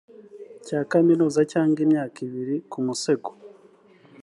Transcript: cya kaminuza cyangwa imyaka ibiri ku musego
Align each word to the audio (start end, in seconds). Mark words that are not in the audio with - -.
cya 0.65 0.79
kaminuza 0.91 1.41
cyangwa 1.51 1.79
imyaka 1.85 2.17
ibiri 2.27 2.55
ku 2.71 2.77
musego 2.85 3.31